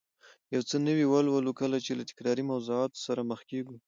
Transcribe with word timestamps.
یو 0.53 0.61
څه 0.69 0.75
نوي 0.87 1.05
ولولو، 1.07 1.51
کله 1.61 1.77
چې 1.85 1.91
له 1.97 2.03
تکراري 2.09 2.43
موضوعاتو 2.51 3.03
سره 3.05 3.21
مخ 3.29 3.41
کېږو 3.49 3.75